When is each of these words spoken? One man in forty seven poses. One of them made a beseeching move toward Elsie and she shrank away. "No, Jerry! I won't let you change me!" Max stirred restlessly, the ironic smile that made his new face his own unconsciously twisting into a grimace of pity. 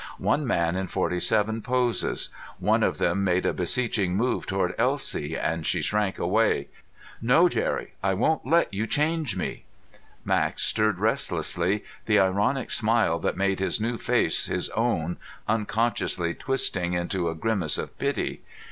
One 0.17 0.47
man 0.47 0.75
in 0.75 0.87
forty 0.87 1.19
seven 1.19 1.61
poses. 1.61 2.29
One 2.57 2.81
of 2.81 2.97
them 2.97 3.23
made 3.23 3.45
a 3.45 3.53
beseeching 3.53 4.15
move 4.15 4.47
toward 4.47 4.73
Elsie 4.79 5.37
and 5.37 5.63
she 5.63 5.83
shrank 5.83 6.17
away. 6.17 6.69
"No, 7.21 7.47
Jerry! 7.47 7.93
I 8.01 8.15
won't 8.15 8.43
let 8.43 8.73
you 8.73 8.87
change 8.87 9.37
me!" 9.37 9.63
Max 10.25 10.63
stirred 10.63 10.97
restlessly, 10.97 11.83
the 12.07 12.17
ironic 12.17 12.71
smile 12.71 13.19
that 13.19 13.37
made 13.37 13.59
his 13.59 13.79
new 13.79 13.99
face 13.99 14.47
his 14.47 14.69
own 14.71 15.17
unconsciously 15.47 16.33
twisting 16.33 16.93
into 16.93 17.29
a 17.29 17.35
grimace 17.35 17.77
of 17.77 17.95
pity. 17.99 18.41